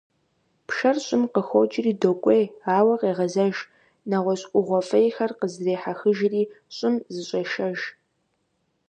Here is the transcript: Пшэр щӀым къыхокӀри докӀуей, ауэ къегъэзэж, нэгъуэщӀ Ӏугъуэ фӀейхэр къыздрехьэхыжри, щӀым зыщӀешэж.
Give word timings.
Пшэр 0.67 0.97
щӀым 1.05 1.23
къыхокӀри 1.33 1.91
докӀуей, 2.01 2.45
ауэ 2.77 2.95
къегъэзэж, 3.01 3.55
нэгъуэщӀ 4.09 4.47
Ӏугъуэ 4.51 4.79
фӀейхэр 4.87 5.31
къыздрехьэхыжри, 5.39 6.43
щӀым 6.75 6.95
зыщӀешэж. 7.13 7.79